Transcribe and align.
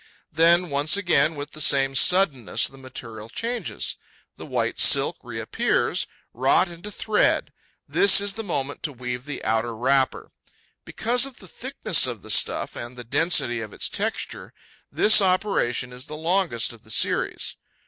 Then, 0.31 0.71
once 0.71 0.97
again, 0.97 1.35
with 1.35 1.51
the 1.51 1.61
same 1.61 1.93
suddenness, 1.93 2.67
the 2.67 2.79
material 2.79 3.29
changes. 3.29 3.97
The 4.35 4.47
white 4.47 4.79
silk 4.79 5.17
reappears, 5.21 6.07
wrought 6.33 6.69
into 6.71 6.91
thread. 6.91 7.53
This 7.87 8.19
is 8.19 8.33
the 8.33 8.43
moment 8.43 8.81
to 8.81 8.93
weave 8.93 9.25
the 9.25 9.43
outer 9.43 9.75
wrapper. 9.75 10.31
Because 10.85 11.27
of 11.27 11.37
the 11.37 11.47
thickness 11.47 12.07
of 12.07 12.23
the 12.23 12.31
stuff 12.31 12.75
and 12.75 12.97
the 12.97 13.03
density 13.03 13.59
of 13.61 13.73
its 13.73 13.87
texture, 13.87 14.55
this 14.91 15.21
operation 15.21 15.93
is 15.93 16.07
the 16.07 16.15
longest 16.17 16.73
of 16.73 16.81
the 16.81 16.89
series. 16.89 17.55